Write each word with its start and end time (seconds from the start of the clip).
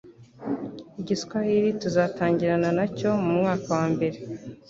igi 0.99 1.15
swahili 1.21 1.69
tuzatangirana 1.81 2.69
na 2.77 2.85
cyo 2.97 3.09
mu 3.23 3.31
mwaka 3.39 3.67
wa 3.77 3.85
mbere 3.93 4.17